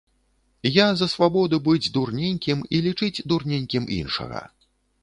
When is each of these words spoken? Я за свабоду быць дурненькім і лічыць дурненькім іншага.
Я 0.77 0.87
за 1.01 1.07
свабоду 1.13 1.59
быць 1.69 1.91
дурненькім 1.99 2.65
і 2.79 2.81
лічыць 2.87 3.15
дурненькім 3.35 3.91
іншага. 4.01 4.43